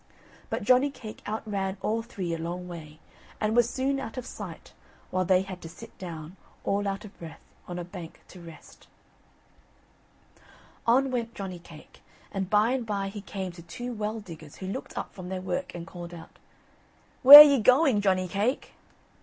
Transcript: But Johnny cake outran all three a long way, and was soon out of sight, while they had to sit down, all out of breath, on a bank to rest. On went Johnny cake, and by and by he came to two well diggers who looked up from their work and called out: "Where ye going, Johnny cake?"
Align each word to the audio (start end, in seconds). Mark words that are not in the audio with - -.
But 0.49 0.63
Johnny 0.63 0.89
cake 0.89 1.21
outran 1.27 1.77
all 1.79 2.01
three 2.01 2.33
a 2.33 2.39
long 2.39 2.67
way, 2.67 2.99
and 3.39 3.55
was 3.55 3.69
soon 3.69 3.99
out 3.99 4.17
of 4.17 4.25
sight, 4.25 4.73
while 5.11 5.25
they 5.25 5.43
had 5.43 5.61
to 5.61 5.69
sit 5.69 5.95
down, 5.99 6.37
all 6.63 6.87
out 6.87 7.05
of 7.05 7.15
breath, 7.19 7.39
on 7.67 7.77
a 7.77 7.83
bank 7.83 8.21
to 8.29 8.41
rest. 8.41 8.87
On 10.87 11.11
went 11.11 11.35
Johnny 11.35 11.59
cake, 11.59 12.01
and 12.31 12.49
by 12.49 12.71
and 12.71 12.83
by 12.87 13.09
he 13.09 13.21
came 13.21 13.51
to 13.51 13.61
two 13.61 13.93
well 13.93 14.19
diggers 14.19 14.55
who 14.55 14.65
looked 14.65 14.97
up 14.97 15.13
from 15.13 15.29
their 15.29 15.39
work 15.39 15.75
and 15.75 15.85
called 15.85 16.15
out: 16.15 16.39
"Where 17.21 17.43
ye 17.43 17.59
going, 17.59 18.01
Johnny 18.01 18.27
cake?" 18.27 18.73